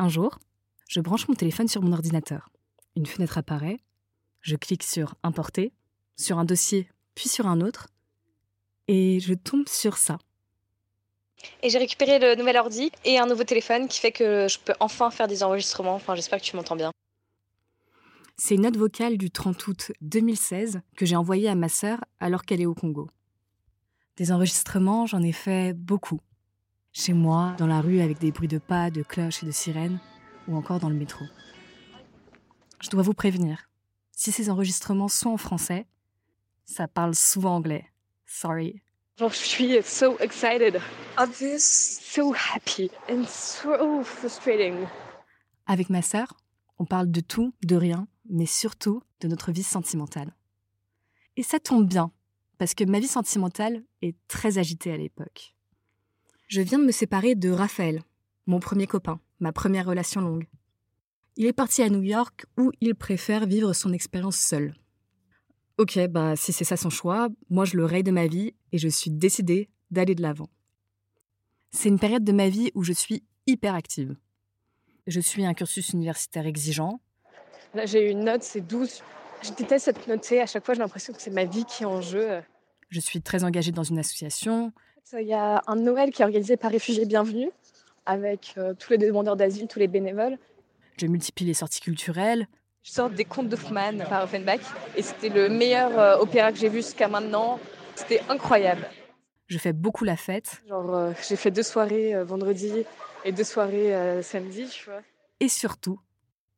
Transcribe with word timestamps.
Un 0.00 0.08
jour, 0.08 0.38
je 0.88 0.98
branche 0.98 1.28
mon 1.28 1.34
téléphone 1.34 1.68
sur 1.68 1.82
mon 1.82 1.92
ordinateur. 1.92 2.48
Une 2.96 3.04
fenêtre 3.04 3.36
apparaît, 3.36 3.80
je 4.40 4.56
clique 4.56 4.82
sur 4.82 5.14
Importer, 5.22 5.74
sur 6.16 6.38
un 6.38 6.46
dossier, 6.46 6.88
puis 7.14 7.28
sur 7.28 7.46
un 7.46 7.60
autre, 7.60 7.88
et 8.88 9.20
je 9.20 9.34
tombe 9.34 9.68
sur 9.68 9.98
ça. 9.98 10.16
Et 11.62 11.68
j'ai 11.68 11.76
récupéré 11.76 12.18
le 12.18 12.34
nouvel 12.34 12.56
ordi 12.56 12.90
et 13.04 13.18
un 13.18 13.26
nouveau 13.26 13.44
téléphone 13.44 13.88
qui 13.88 14.00
fait 14.00 14.10
que 14.10 14.48
je 14.48 14.58
peux 14.58 14.72
enfin 14.80 15.10
faire 15.10 15.28
des 15.28 15.42
enregistrements. 15.42 15.96
Enfin, 15.96 16.14
j'espère 16.14 16.40
que 16.40 16.46
tu 16.46 16.56
m'entends 16.56 16.76
bien. 16.76 16.92
C'est 18.38 18.54
une 18.54 18.62
note 18.62 18.78
vocale 18.78 19.18
du 19.18 19.30
30 19.30 19.66
août 19.66 19.92
2016 20.00 20.80
que 20.96 21.04
j'ai 21.04 21.16
envoyée 21.16 21.50
à 21.50 21.54
ma 21.54 21.68
sœur 21.68 22.02
alors 22.20 22.44
qu'elle 22.44 22.62
est 22.62 22.66
au 22.66 22.74
Congo. 22.74 23.10
Des 24.16 24.32
enregistrements, 24.32 25.04
j'en 25.04 25.20
ai 25.20 25.32
fait 25.32 25.74
beaucoup. 25.74 26.22
Chez 26.92 27.12
moi, 27.12 27.54
dans 27.56 27.68
la 27.68 27.80
rue 27.80 28.00
avec 28.00 28.18
des 28.18 28.32
bruits 28.32 28.48
de 28.48 28.58
pas, 28.58 28.90
de 28.90 29.02
cloches 29.02 29.42
et 29.42 29.46
de 29.46 29.52
sirènes, 29.52 30.00
ou 30.48 30.56
encore 30.56 30.80
dans 30.80 30.88
le 30.88 30.96
métro. 30.96 31.24
Je 32.80 32.90
dois 32.90 33.02
vous 33.02 33.14
prévenir, 33.14 33.68
si 34.10 34.32
ces 34.32 34.50
enregistrements 34.50 35.08
sont 35.08 35.30
en 35.30 35.36
français, 35.36 35.86
ça 36.64 36.88
parle 36.88 37.14
souvent 37.14 37.56
anglais. 37.56 37.86
Sorry. 38.26 38.82
je 39.18 39.28
suis 39.28 39.82
so 39.82 40.18
excited, 40.18 40.80
obvious, 41.16 41.60
so 41.60 42.34
happy 42.34 42.90
and 43.08 43.24
so 43.24 44.02
frustrating. 44.02 44.86
Avec 45.66 45.90
ma 45.90 46.02
sœur, 46.02 46.34
on 46.78 46.86
parle 46.86 47.10
de 47.10 47.20
tout, 47.20 47.54
de 47.62 47.76
rien, 47.76 48.08
mais 48.28 48.46
surtout 48.46 49.02
de 49.20 49.28
notre 49.28 49.52
vie 49.52 49.62
sentimentale. 49.62 50.34
Et 51.36 51.42
ça 51.42 51.60
tombe 51.60 51.86
bien, 51.86 52.10
parce 52.58 52.74
que 52.74 52.84
ma 52.84 52.98
vie 52.98 53.06
sentimentale 53.06 53.84
est 54.02 54.16
très 54.26 54.58
agitée 54.58 54.92
à 54.92 54.96
l'époque. 54.96 55.54
Je 56.50 56.62
viens 56.62 56.80
de 56.80 56.84
me 56.84 56.90
séparer 56.90 57.36
de 57.36 57.48
Raphaël, 57.48 58.02
mon 58.46 58.58
premier 58.58 58.88
copain, 58.88 59.20
ma 59.38 59.52
première 59.52 59.86
relation 59.86 60.20
longue. 60.20 60.48
Il 61.36 61.46
est 61.46 61.52
parti 61.52 61.80
à 61.80 61.88
New 61.88 62.02
York 62.02 62.44
où 62.58 62.72
il 62.80 62.96
préfère 62.96 63.46
vivre 63.46 63.72
son 63.72 63.92
expérience 63.92 64.36
seul. 64.36 64.74
Ok, 65.78 65.96
bah 66.08 66.34
si 66.34 66.52
c'est 66.52 66.64
ça 66.64 66.76
son 66.76 66.90
choix, 66.90 67.28
moi 67.50 67.64
je 67.64 67.76
le 67.76 67.84
raye 67.84 68.02
de 68.02 68.10
ma 68.10 68.26
vie 68.26 68.52
et 68.72 68.78
je 68.78 68.88
suis 68.88 69.12
décidée 69.12 69.68
d'aller 69.92 70.16
de 70.16 70.22
l'avant. 70.22 70.48
C'est 71.70 71.88
une 71.88 72.00
période 72.00 72.24
de 72.24 72.32
ma 72.32 72.48
vie 72.48 72.72
où 72.74 72.82
je 72.82 72.94
suis 72.94 73.22
hyper 73.46 73.76
active. 73.76 74.16
Je 75.06 75.20
suis 75.20 75.44
un 75.46 75.54
cursus 75.54 75.90
universitaire 75.90 76.46
exigeant. 76.46 77.00
Là 77.74 77.86
j'ai 77.86 78.08
eu 78.08 78.10
une 78.10 78.24
note, 78.24 78.42
c'est 78.42 78.62
12. 78.62 79.02
Je 79.42 79.52
déteste 79.52 79.84
cette 79.84 80.08
notée, 80.08 80.40
à 80.40 80.46
chaque 80.46 80.66
fois 80.66 80.74
j'ai 80.74 80.80
l'impression 80.80 81.12
que 81.12 81.22
c'est 81.22 81.30
ma 81.30 81.44
vie 81.44 81.64
qui 81.64 81.84
est 81.84 81.86
en 81.86 82.00
jeu. 82.00 82.42
Je 82.88 82.98
suis 82.98 83.22
très 83.22 83.44
engagée 83.44 83.70
dans 83.70 83.84
une 83.84 84.00
association. 84.00 84.72
Il 85.18 85.26
y 85.26 85.34
a 85.34 85.62
un 85.66 85.76
Noël 85.76 86.10
qui 86.10 86.22
est 86.22 86.24
organisé 86.24 86.56
par 86.56 86.70
Réfugiés 86.70 87.04
Bienvenus, 87.04 87.50
avec 88.06 88.54
euh, 88.58 88.74
tous 88.74 88.92
les 88.92 88.98
demandeurs 88.98 89.36
d'asile, 89.36 89.66
tous 89.66 89.78
les 89.78 89.88
bénévoles. 89.88 90.38
Je 90.98 91.06
multiplie 91.06 91.46
les 91.46 91.54
sorties 91.54 91.80
culturelles. 91.80 92.46
Je 92.82 92.92
sors 92.92 93.10
des 93.10 93.24
contes 93.24 93.48
d'Hoffmann 93.48 94.04
par 94.08 94.24
Offenbach, 94.24 94.60
et 94.96 95.02
c'était 95.02 95.28
le 95.28 95.48
meilleur 95.48 95.98
euh, 95.98 96.18
opéra 96.18 96.52
que 96.52 96.58
j'ai 96.58 96.68
vu 96.68 96.78
jusqu'à 96.78 97.08
maintenant. 97.08 97.58
C'était 97.94 98.22
incroyable. 98.28 98.86
Je 99.46 99.58
fais 99.58 99.72
beaucoup 99.72 100.04
la 100.04 100.16
fête. 100.16 100.62
Genre, 100.68 100.94
euh, 100.94 101.12
j'ai 101.28 101.36
fait 101.36 101.50
deux 101.50 101.62
soirées 101.62 102.22
vendredi 102.24 102.72
et 103.24 103.32
deux 103.32 103.44
soirées 103.44 104.22
samedi, 104.22 104.68
tu 104.68 104.84
vois. 104.86 105.00
Et 105.40 105.48
surtout, 105.48 105.98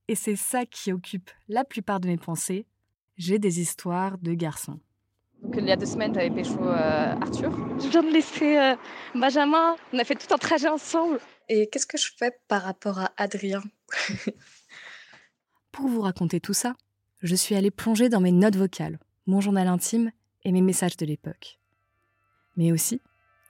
et 0.09 0.15
c'est 0.15 0.37
ça 0.37 0.67
qui 0.67 0.93
occupe 0.93 1.31
la 1.49 1.65
plupart 1.65 2.01
de 2.01 2.09
mes 2.09 2.19
pensées, 2.19 2.67
j'ai 3.17 3.39
des 3.39 3.61
histoires 3.61 4.19
de 4.19 4.35
garçons. 4.35 4.81
Donc, 5.43 5.57
il 5.59 5.67
y 5.67 5.73
a 5.73 5.77
deux 5.77 5.87
semaines, 5.87 6.13
tu 6.13 6.21
avais 6.21 6.31
pécho 6.31 6.63
euh, 6.63 7.15
Arthur. 7.21 7.51
Je 7.81 7.89
viens 7.89 8.03
de 8.03 8.13
laisser 8.13 8.57
euh, 8.57 8.77
Benjamin. 9.15 9.77
On 9.93 9.99
a 9.99 10.05
fait 10.05 10.15
tout 10.15 10.33
un 10.33 10.39
trajet 10.39 10.69
ensemble. 10.69 11.19
Et 11.49 11.69
qu'est-ce 11.69 11.87
que 11.87 11.99
je 11.99 12.11
fais 12.17 12.33
par 12.47 12.63
rapport 12.63 13.01
à 13.01 13.13
Adrien? 13.17 13.63
Pour 15.73 15.89
vous 15.89 16.01
raconter 16.01 16.39
tout 16.39 16.53
ça, 16.53 16.75
je 17.23 17.35
suis 17.35 17.57
allée 17.57 17.71
plonger 17.71 18.09
dans 18.09 18.21
mes 18.21 18.31
notes 18.31 18.57
vocales, 18.57 18.99
mon 19.27 19.41
journal 19.41 19.67
intime 19.67 20.13
et 20.45 20.53
mes 20.53 20.61
messages 20.61 20.97
de 20.97 21.07
l'époque. 21.07 21.59
Mais 22.57 22.71
aussi, 22.71 23.01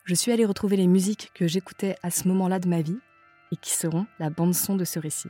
je 0.04 0.14
suis 0.14 0.32
allée 0.32 0.44
retrouver 0.46 0.76
les 0.76 0.86
musiques 0.86 1.30
que 1.34 1.46
j'écoutais 1.46 1.96
à 2.02 2.10
ce 2.10 2.26
moment-là 2.28 2.58
de 2.58 2.68
ma 2.68 2.80
vie 2.80 2.98
et 3.50 3.56
qui 3.56 3.70
seront 3.72 4.06
la 4.18 4.30
bande-son 4.30 4.76
de 4.76 4.84
ce 4.84 4.98
récit. 4.98 5.28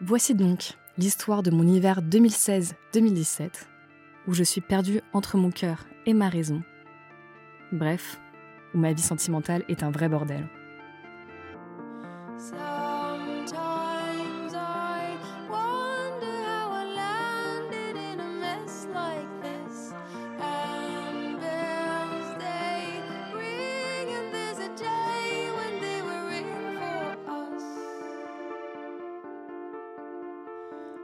Voici 0.00 0.34
donc 0.34 0.72
l'histoire 0.96 1.42
de 1.42 1.50
mon 1.50 1.66
hiver 1.66 2.00
2016-2017 2.02 3.50
où 4.28 4.34
je 4.34 4.44
suis 4.44 4.60
perdue 4.60 5.00
entre 5.14 5.38
mon 5.38 5.50
cœur 5.50 5.86
et 6.04 6.12
ma 6.12 6.28
raison. 6.28 6.62
Bref, 7.72 8.20
où 8.74 8.78
ma 8.78 8.92
vie 8.92 9.02
sentimentale 9.02 9.64
est 9.68 9.82
un 9.82 9.90
vrai 9.90 10.08
bordel. 10.08 10.46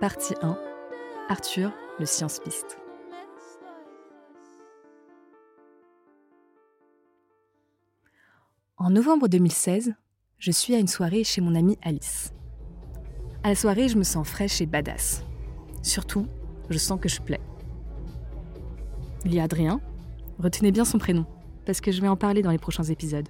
Partie 0.01 0.35
1 0.43 0.59
Arthur, 1.31 1.73
le 1.99 2.05
science-piste. 2.05 2.84
En 8.85 8.91
novembre 8.91 9.29
2016, 9.29 9.95
je 10.37 10.51
suis 10.51 10.75
à 10.75 10.79
une 10.79 10.89
soirée 10.89 11.25
chez 11.25 11.41
mon 11.41 11.55
amie 11.55 11.79
Alice. 11.81 12.35
À 13.43 13.49
la 13.49 13.55
soirée, 13.55 13.89
je 13.89 13.97
me 13.97 14.03
sens 14.03 14.29
fraîche 14.29 14.61
et 14.61 14.67
badass. 14.67 15.25
Surtout, 15.83 16.27
je 16.69 16.77
sens 16.77 17.01
que 17.01 17.09
je 17.09 17.23
plais. 17.23 17.41
Il 19.25 19.33
y 19.33 19.41
a 19.41 19.45
Adrien. 19.45 19.81
Retenez 20.39 20.71
bien 20.71 20.85
son 20.85 20.99
prénom, 20.99 21.25
parce 21.65 21.81
que 21.81 21.93
je 21.93 22.03
vais 22.03 22.09
en 22.09 22.17
parler 22.19 22.43
dans 22.43 22.51
les 22.51 22.59
prochains 22.59 22.85
épisodes. 22.85 23.27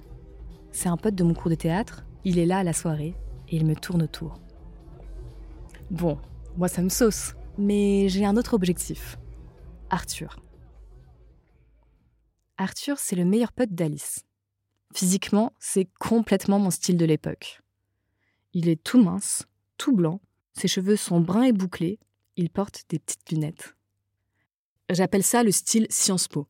C'est 0.72 0.88
un 0.88 0.96
pote 0.96 1.14
de 1.14 1.22
mon 1.22 1.34
cours 1.34 1.50
de 1.50 1.54
théâtre, 1.54 2.04
il 2.24 2.40
est 2.40 2.46
là 2.46 2.58
à 2.58 2.64
la 2.64 2.72
soirée, 2.72 3.14
et 3.48 3.54
il 3.54 3.64
me 3.64 3.76
tourne 3.76 4.02
autour. 4.02 4.40
Bon, 5.88 6.18
moi 6.56 6.66
ça 6.66 6.82
me 6.82 6.88
sauce, 6.88 7.36
mais 7.58 8.08
j'ai 8.08 8.24
un 8.24 8.36
autre 8.36 8.54
objectif. 8.54 9.18
Arthur. 9.88 10.40
Arthur, 12.58 12.98
c'est 12.98 13.14
le 13.14 13.24
meilleur 13.24 13.52
pote 13.52 13.72
d'Alice. 13.72 14.24
Physiquement, 14.94 15.52
c'est 15.58 15.88
complètement 15.98 16.58
mon 16.58 16.70
style 16.70 16.96
de 16.96 17.04
l'époque. 17.04 17.60
Il 18.52 18.68
est 18.68 18.82
tout 18.82 19.02
mince, 19.02 19.44
tout 19.76 19.92
blanc, 19.92 20.20
ses 20.52 20.68
cheveux 20.68 20.94
sont 20.94 21.20
bruns 21.20 21.42
et 21.42 21.52
bouclés, 21.52 21.98
il 22.36 22.48
porte 22.48 22.84
des 22.88 23.00
petites 23.00 23.28
lunettes. 23.30 23.74
J'appelle 24.90 25.24
ça 25.24 25.42
le 25.42 25.50
style 25.50 25.88
Sciences 25.90 26.28
Po. 26.28 26.46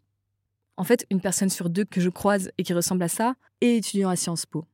En 0.77 0.84
fait, 0.84 1.06
une 1.10 1.21
personne 1.21 1.49
sur 1.49 1.71
deux 1.71 1.84
que 1.84 2.00
je 2.00 2.10
croise 2.10 2.50
et 2.59 2.65
qui 2.65 2.75
ressemble 2.75 3.05
à 3.05 3.09
ça 3.09 3.34
est 3.62 3.77
étudiant 3.77 4.10
à 4.10 4.16
Sciences 4.16 4.44
Po. 4.44 4.66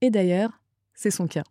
Et 0.00 0.10
d'ailleurs, 0.10 0.60
c'est 0.94 1.10
son 1.10 1.26
cas. 1.26 1.44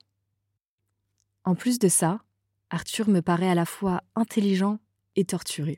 En 1.44 1.56
plus 1.56 1.78
de 1.78 1.90
ça, 1.90 2.22
Arthur 2.70 3.10
me 3.10 3.22
paraît 3.22 3.50
à 3.50 3.56
la 3.56 3.66
fois 3.66 4.04
intelligent 4.16 4.80
et 5.16 5.26
torturé. 5.26 5.78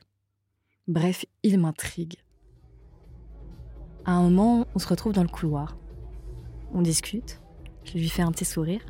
Bref, 0.88 1.26
il 1.42 1.58
m'intrigue. 1.58 2.18
À 4.04 4.14
un 4.14 4.24
moment, 4.24 4.66
on 4.74 4.80
se 4.80 4.88
retrouve 4.88 5.14
dans 5.14 5.22
le 5.22 5.30
couloir. 5.30 5.78
On 6.74 6.82
discute. 6.82 7.40
Je 7.84 7.94
lui 7.94 8.10
fais 8.10 8.24
un 8.24 8.32
petit 8.32 8.46
sourire. 8.46 8.82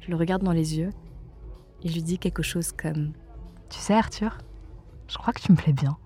Je 0.00 0.10
le 0.10 0.16
regarde 0.16 0.42
dans 0.42 0.52
les 0.52 0.78
yeux. 0.78 0.90
Et 1.82 1.88
je 1.88 1.94
lui 1.94 2.02
dis 2.02 2.18
quelque 2.18 2.42
chose 2.42 2.72
comme 2.72 3.12
Tu 3.68 3.78
sais, 3.78 3.94
Arthur, 3.94 4.38
je 5.08 5.18
crois 5.18 5.32
que 5.32 5.40
tu 5.40 5.52
me 5.52 5.56
plais 5.56 5.72
bien. 5.72 5.98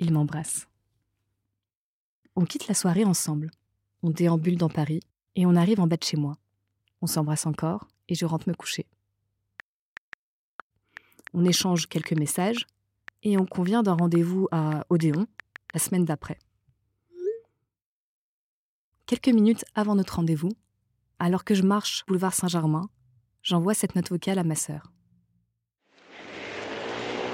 Il 0.00 0.12
m'embrasse. 0.12 0.66
On 2.34 2.44
quitte 2.44 2.66
la 2.66 2.74
soirée 2.74 3.04
ensemble. 3.04 3.50
On 4.02 4.10
déambule 4.10 4.56
dans 4.56 4.68
Paris 4.68 5.00
et 5.36 5.46
on 5.46 5.54
arrive 5.54 5.80
en 5.80 5.86
bas 5.86 5.96
de 5.96 6.04
chez 6.04 6.16
moi. 6.16 6.36
On 7.02 7.06
s'embrasse 7.06 7.46
encore 7.46 7.86
et 8.08 8.14
je 8.14 8.26
rentre 8.26 8.48
me 8.48 8.54
coucher. 8.54 8.86
On 11.32 11.44
échange 11.44 11.86
quelques 11.86 12.18
messages 12.18 12.66
et 13.22 13.38
on 13.38 13.46
convient 13.46 13.82
d'un 13.82 13.94
rendez-vous 13.94 14.48
à 14.50 14.84
Odéon 14.88 15.26
la 15.74 15.80
semaine 15.80 16.04
d'après. 16.04 16.38
Quelques 19.06 19.28
minutes 19.28 19.64
avant 19.74 19.96
notre 19.96 20.16
rendez-vous, 20.16 20.52
alors 21.18 21.44
que 21.44 21.54
je 21.54 21.62
marche 21.62 22.04
boulevard 22.06 22.32
Saint-Germain, 22.32 22.88
j'envoie 23.42 23.74
cette 23.74 23.96
note 23.96 24.08
vocale 24.08 24.38
à 24.38 24.44
ma 24.44 24.54
sœur. 24.54 24.92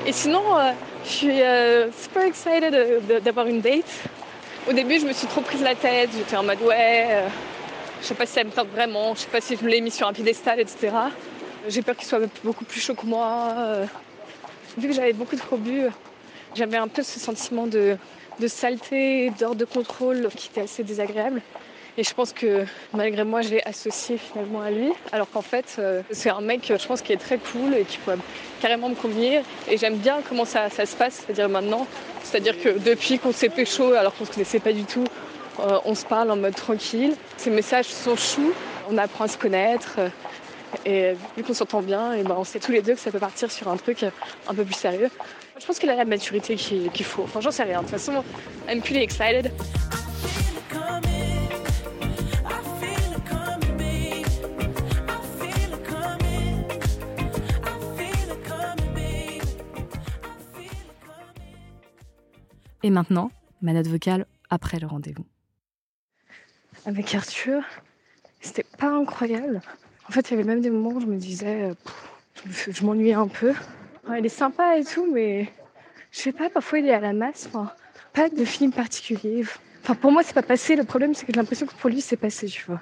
Et 0.07 0.13
sinon, 0.13 0.57
euh, 0.57 0.73
je 1.05 1.11
suis 1.11 1.43
euh, 1.43 1.91
super 1.93 2.23
excited 2.23 3.23
d'avoir 3.23 3.47
une 3.47 3.61
date. 3.61 4.09
Au 4.71 4.73
début, 4.73 5.01
je 5.01 5.07
me 5.07 5.13
suis 5.13 5.27
trop 5.27 5.41
prise 5.41 5.63
la 5.63 5.75
tête. 5.75 6.11
J'étais 6.17 6.37
en 6.37 6.45
mode 6.45 6.63
ouais, 6.63 7.07
euh, 7.11 7.29
je 8.01 8.07
sais 8.07 8.15
pas 8.15 8.25
si 8.25 8.33
ça 8.33 8.45
me 8.45 8.51
tente 8.51 8.69
vraiment, 8.69 9.15
je 9.15 9.21
sais 9.21 9.29
pas 9.29 9.41
si 9.41 9.57
je 9.57 9.67
l'ai 9.67 9.81
mis 9.81 9.91
sur 9.91 10.07
un 10.07 10.13
piédestal, 10.13 10.61
etc. 10.61 10.95
J'ai 11.69 11.83
peur 11.83 11.97
qu'il 11.97 12.07
soit 12.07 12.21
beaucoup 12.45 12.65
plus 12.65 12.81
chaud 12.81 12.95
que 12.95 13.05
moi. 13.05 13.53
vu 14.79 14.89
que 14.89 14.95
j'avais 14.95 15.13
beaucoup 15.13 15.37
trop 15.37 15.57
bu, 15.57 15.83
j'avais 16.55 16.77
un 16.77 16.89
peu 16.89 17.03
ce 17.03 17.19
sentiment 17.19 17.67
de, 17.67 17.99
de 18.41 18.49
saleté, 18.49 19.31
d'ordre 19.31 19.57
de 19.57 19.65
contrôle 19.65 20.29
qui 20.37 20.49
était 20.49 20.63
assez 20.63 20.83
désagréable. 20.83 21.41
Et 21.99 22.05
je 22.05 22.13
pense 22.13 22.33
que 22.33 22.65
malgré 22.93 23.25
moi, 23.25 23.41
je 23.41 23.51
l'ai 23.51 23.63
associé 23.63 24.19
finalement 24.19 24.61
à 24.61 24.71
lui. 24.71 24.93
Alors 25.13 25.31
qu'en 25.31 25.41
fait, 25.41 25.77
euh, 25.79 26.03
c'est 26.11 26.29
un 26.29 26.43
mec, 26.43 26.61
je 26.69 26.87
pense, 26.87 27.01
qui 27.01 27.15
est 27.15 27.17
très 27.17 27.39
cool 27.39 27.75
et 27.75 27.85
qui 27.85 27.97
pourrait 27.99 28.19
carrément 28.61 28.91
me 28.91 28.95
convenir. 28.95 29.43
Et 29.67 29.79
j'aime 29.79 29.97
bien 29.97 30.19
comment 30.29 30.45
ça, 30.45 30.69
ça 30.69 30.85
se 30.85 30.95
passe, 30.95 31.25
c'est-à-dire 31.25 31.49
maintenant. 31.49 31.87
C'est-à-dire 32.23 32.61
que 32.61 32.69
depuis 32.79 33.19
qu'on 33.19 33.33
s'est 33.33 33.49
pécho, 33.49 33.93
alors 33.95 34.15
qu'on 34.15 34.27
se 34.27 34.33
connaissait 34.33 34.61
pas 34.61 34.73
du 34.73 34.85
tout, 34.85 35.05
euh, 35.61 35.79
on 35.87 35.95
se 35.95 36.05
parle 36.05 36.31
en 36.31 36.37
mode 36.37 36.55
tranquille. 36.55 37.15
Ces 37.39 37.51
messages 37.51 37.87
sont 37.87 38.17
choux, 38.17 38.53
on 38.91 38.99
apprend 38.99 39.25
à 39.25 39.29
se 39.29 39.39
connaître. 39.39 39.99
Et 40.85 41.15
vu 41.37 41.43
qu'on 41.43 41.55
s'entend 41.55 41.83
bien, 41.83 42.13
et 42.13 42.23
ben 42.23 42.35
on 42.37 42.45
sait 42.45 42.61
tous 42.61 42.73
les 42.73 42.83
deux 42.83 42.95
que 42.95 43.01
ça 43.01 43.11
peut 43.11 43.19
partir 43.19 43.51
sur 43.51 43.69
un 43.69 43.77
truc 43.77 44.05
un 44.05 44.55
peu 44.55 44.65
plus 44.65 44.75
sérieux. 44.75 45.11
Je 45.59 45.67
pense 45.67 45.79
qu'il 45.79 45.89
a 45.91 45.97
la 45.97 46.05
maturité 46.05 46.57
qu'il 46.57 46.91
qu'il 46.91 47.07
faut. 47.07 47.23
Enfin, 47.23 47.41
j'en 47.41 47.51
sais 47.51 47.63
rien. 47.63 47.79
De 47.79 47.83
toute 47.83 47.91
façon, 47.91 48.23
I'm 48.69 48.81
pretty 48.81 49.01
excited. 49.01 49.51
Et 62.83 62.91
maintenant, 62.91 63.33
ma 63.63 63.73
note 63.73 63.89
vocale 63.89 64.27
après 64.49 64.79
le 64.79 64.87
rendez-vous. 64.87 65.27
Avec 66.85 67.17
Arthur, 67.17 67.65
c'était 68.41 68.67
pas 68.79 68.91
incroyable. 68.91 69.61
En 70.09 70.13
fait, 70.13 70.29
il 70.29 70.33
y 70.33 70.35
avait 70.35 70.45
même 70.45 70.61
des 70.61 70.71
moments 70.71 70.91
où 70.91 71.01
je 71.01 71.07
me 71.07 71.17
disais, 71.17 71.63
euh, 71.63 71.75
pff, 72.45 72.69
je, 72.73 72.85
m'ennuyais 72.85 73.15
un 73.15 73.29
peu. 73.29 73.53
Ouais, 74.09 74.21
il 74.21 74.27
est 74.27 74.29
sympa 74.29 74.79
et 74.79 74.85
tout, 74.85 75.11
mais 75.13 75.49
je 76.13 76.19
sais 76.21 76.33
pas, 76.33 76.49
parfois 76.49 76.79
il 76.79 76.87
est 76.87 76.95
à 76.95 77.01
la 77.01 77.13
masse. 77.13 77.49
Enfin, 77.49 77.73
pas 78.13 78.29
de 78.29 78.45
film 78.45 78.73
particulier. 78.73 79.45
Enfin, 79.83 79.95
pour 79.95 80.13
moi, 80.13 80.23
c'est 80.23 80.35
pas 80.35 80.43
passé. 80.43 80.77
Le 80.77 80.85
problème, 80.85 81.15
c'est 81.15 81.27
que 81.27 81.33
j'ai 81.33 81.39
l'impression 81.39 81.67
que 81.67 81.75
pour 81.75 81.91
lui, 81.91 82.01
c'est 82.01 82.17
passé, 82.17 82.47
tu 82.47 82.65
vois. 82.67 82.81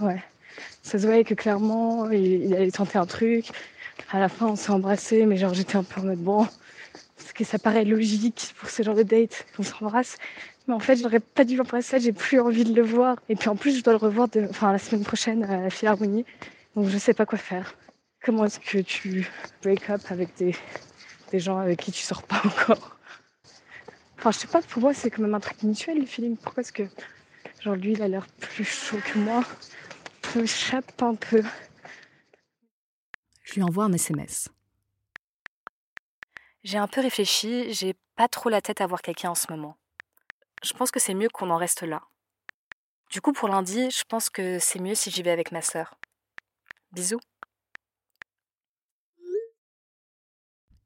Ouais. 0.00 0.22
Ça 0.82 0.98
se 0.98 1.06
voyait 1.06 1.24
que 1.24 1.34
clairement, 1.34 2.10
il, 2.10 2.44
il 2.44 2.54
allait 2.54 2.70
tenter 2.70 2.98
un 2.98 3.06
truc. 3.06 3.46
À 4.12 4.20
la 4.20 4.28
fin, 4.28 4.46
on 4.46 4.56
s'est 4.56 4.70
embrassé, 4.70 5.26
mais 5.26 5.36
genre, 5.36 5.54
j'étais 5.54 5.76
un 5.76 5.82
peu 5.82 6.00
en 6.00 6.04
mode 6.04 6.18
bon. 6.18 6.46
Parce 7.16 7.32
que 7.34 7.44
ça 7.44 7.58
paraît 7.58 7.84
logique 7.84 8.54
pour 8.58 8.68
ce 8.68 8.82
genre 8.82 8.94
de 8.94 9.02
date 9.02 9.46
qu'on 9.56 9.62
s'embrasse. 9.62 10.16
Mais 10.66 10.74
en 10.74 10.80
fait, 10.80 10.96
j'aurais 10.96 11.20
pas 11.20 11.44
dû 11.44 11.56
l'embrasser, 11.56 12.00
j'ai 12.00 12.12
plus 12.12 12.40
envie 12.40 12.64
de 12.64 12.74
le 12.74 12.82
voir. 12.82 13.16
Et 13.28 13.36
puis 13.36 13.48
en 13.48 13.56
plus, 13.56 13.78
je 13.78 13.84
dois 13.84 13.92
le 13.92 13.98
revoir 13.98 14.28
de, 14.28 14.46
enfin, 14.50 14.72
la 14.72 14.78
semaine 14.78 15.04
prochaine 15.04 15.44
à 15.44 15.60
la 15.60 15.70
Philharmonie. 15.70 16.24
Donc 16.74 16.88
je 16.88 16.98
sais 16.98 17.14
pas 17.14 17.26
quoi 17.26 17.38
faire. 17.38 17.74
Comment 18.22 18.44
est-ce 18.44 18.58
que 18.58 18.78
tu 18.78 19.30
break 19.62 19.88
up 19.90 20.00
avec 20.10 20.34
des, 20.36 20.56
des 21.30 21.38
gens 21.38 21.58
avec 21.58 21.80
qui 21.80 21.92
tu 21.92 22.02
sors 22.02 22.22
pas 22.24 22.42
encore? 22.44 22.98
Enfin, 24.18 24.30
je 24.32 24.38
sais 24.38 24.48
pas, 24.48 24.62
pour 24.62 24.82
moi, 24.82 24.94
c'est 24.94 25.10
quand 25.10 25.22
même 25.22 25.34
un 25.34 25.40
truc 25.40 25.62
mutuel, 25.62 26.00
le 26.00 26.06
feeling. 26.06 26.36
Pourquoi 26.36 26.62
est-ce 26.62 26.72
que, 26.72 26.84
genre, 27.60 27.76
lui, 27.76 27.92
il 27.92 28.02
a 28.02 28.08
l'air 28.08 28.26
plus 28.40 28.64
chaud 28.64 28.98
que 29.04 29.18
moi? 29.18 29.44
Ça 30.22 30.40
m'échappe 30.40 31.02
un 31.02 31.14
peu. 31.14 31.42
Je 33.44 33.54
lui 33.54 33.62
envoie 33.62 33.84
un 33.84 33.92
SMS. 33.92 34.48
J'ai 36.64 36.78
un 36.78 36.88
peu 36.88 37.00
réfléchi, 37.00 37.72
j'ai 37.72 37.94
pas 38.16 38.26
trop 38.26 38.48
la 38.48 38.60
tête 38.60 38.80
à 38.80 38.86
voir 38.88 39.00
quelqu'un 39.00 39.30
en 39.30 39.34
ce 39.36 39.46
moment. 39.50 39.76
Je 40.62 40.72
pense 40.72 40.90
que 40.90 41.00
c'est 41.00 41.14
mieux 41.14 41.28
qu'on 41.28 41.50
en 41.50 41.56
reste 41.56 41.82
là. 41.82 42.02
Du 43.10 43.20
coup, 43.20 43.32
pour 43.32 43.48
lundi, 43.48 43.90
je 43.90 44.04
pense 44.08 44.30
que 44.30 44.58
c'est 44.58 44.80
mieux 44.80 44.94
si 44.94 45.10
j'y 45.10 45.22
vais 45.22 45.30
avec 45.30 45.52
ma 45.52 45.62
sœur. 45.62 45.94
Bisous. 46.92 47.20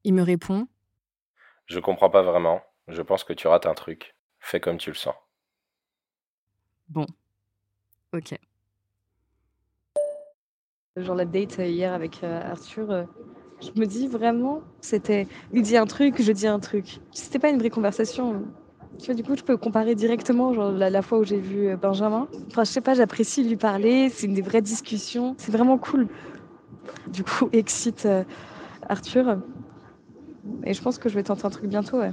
Il 0.05 0.15
me 0.15 0.23
répond 0.23 0.67
Je 1.67 1.79
comprends 1.79 2.11
pas 2.11 2.23
vraiment. 2.23 2.63
Je 2.89 3.03
pense 3.03 3.25
que 3.25 3.33
tu 3.33 3.47
rates 3.47 3.67
un 3.67 3.75
truc. 3.75 4.17
Fais 4.41 4.61
comme 4.61 4.79
tu 4.79 4.91
le 4.91 4.97
sens. 4.97 5.15
Bon. 6.89 7.07
Ok. 8.13 8.35
Genre 10.97 11.15
la 11.15 11.25
date 11.25 11.59
hier 11.59 11.93
avec 11.93 12.25
euh, 12.25 12.51
Arthur, 12.51 12.91
euh, 12.91 13.05
je 13.61 13.79
me 13.79 13.87
dis 13.87 14.09
vraiment, 14.09 14.63
c'était 14.81 15.29
il 15.53 15.63
dit 15.63 15.77
un 15.77 15.87
truc, 15.87 16.21
je 16.21 16.33
dis 16.33 16.49
un 16.49 16.59
truc. 16.59 16.99
C'était 17.13 17.39
pas 17.39 17.51
une 17.51 17.59
vraie 17.59 17.71
conversation. 17.71 18.45
Tu 19.01 19.07
vois, 19.07 19.15
du 19.15 19.23
coup, 19.23 19.35
je 19.35 19.43
peux 19.43 19.57
comparer 19.57 19.95
directement 19.95 20.53
genre, 20.53 20.73
la, 20.73 21.03
fois 21.03 21.19
où 21.19 21.25
j'ai 21.25 21.39
vu 21.39 21.69
euh, 21.69 21.77
Benjamin. 21.77 22.29
Enfin, 22.49 22.65
je 22.65 22.71
sais 22.71 22.83
pas, 22.83 22.93
j'apprécie 22.93 23.43
lui 23.43 23.57
parler, 23.57 24.11
c'est 24.11 24.27
une 24.27 24.35
des 24.35 24.43
vraies 24.43 24.61
discussions, 24.61 25.35
c'est 25.39 25.53
vraiment 25.53 25.79
cool. 25.79 26.07
Du 27.07 27.25
coup, 27.25 27.49
excite 27.53 28.05
euh, 28.05 28.25
Arthur. 28.89 29.41
Et 30.65 30.75
je 30.75 30.83
pense 30.83 30.99
que 30.99 31.09
je 31.09 31.15
vais 31.15 31.23
tenter 31.23 31.47
un 31.47 31.51
truc 31.51 31.67
bientôt, 31.67 31.99
ouais. 31.99 32.13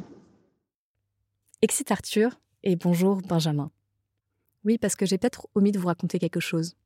Excite 1.62 1.92
Arthur 1.92 2.39
et 2.63 2.78
bonjour 2.78 3.22
Benjamin. 3.22 3.69
Oui, 4.63 4.78
parce 4.78 4.95
que 4.95 5.06
j'ai 5.06 5.18
peut-être 5.18 5.48
omis 5.56 5.74
de 5.74 5.80
vous 5.80 5.88
raconter 5.88 6.19
quelque 6.19 6.40
chose. 6.40 6.78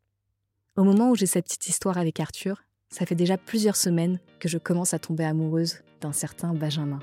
Au 0.78 0.84
moment 0.84 1.12
où 1.12 1.16
j'ai 1.16 1.26
cette 1.28 1.46
petite 1.46 1.68
histoire 1.68 2.00
avec 2.00 2.20
Arthur, 2.20 2.64
ça 2.90 3.06
fait 3.06 3.16
déjà 3.16 3.38
plusieurs 3.38 3.76
semaines 3.76 4.20
que 4.40 4.48
je 4.48 4.58
commence 4.58 4.96
à 4.96 5.00
tomber 5.00 5.26
amoureuse 5.26 5.84
d'un 6.00 6.12
certain 6.12 6.54
Benjamin. 6.54 7.00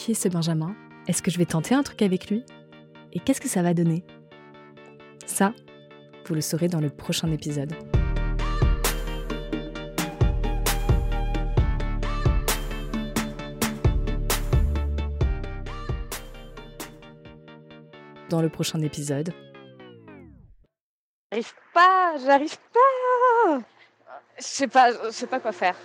Qui 0.00 0.12
est 0.12 0.14
ce 0.14 0.30
Benjamin? 0.30 0.74
Est-ce 1.08 1.20
que 1.20 1.30
je 1.30 1.36
vais 1.36 1.44
tenter 1.44 1.74
un 1.74 1.82
truc 1.82 2.00
avec 2.00 2.30
lui? 2.30 2.42
Et 3.12 3.20
qu'est-ce 3.20 3.38
que 3.38 3.48
ça 3.48 3.60
va 3.60 3.74
donner? 3.74 4.02
Ça, 5.26 5.52
vous 6.24 6.34
le 6.34 6.40
saurez 6.40 6.68
dans 6.68 6.80
le 6.80 6.88
prochain 6.88 7.30
épisode. 7.30 7.74
Dans 18.30 18.40
le 18.40 18.48
prochain 18.48 18.80
épisode, 18.80 19.34
J'arrive 21.30 21.52
pas, 21.74 22.14
j'arrive 22.24 22.56
pas. 22.72 23.58
Je 24.38 24.44
sais 24.44 24.66
pas, 24.66 24.92
je 24.92 25.10
sais 25.10 25.26
pas 25.26 25.40
quoi 25.40 25.52
faire. 25.52 25.76